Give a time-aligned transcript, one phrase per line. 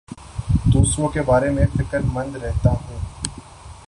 [0.65, 2.99] دوسروں کے بارے میں فکر مند رہتا ہوں